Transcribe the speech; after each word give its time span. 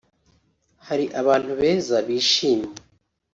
Hari 0.87 1.05
abantu 1.21 1.51
beza 1.59 1.95
bishimye 2.07 2.73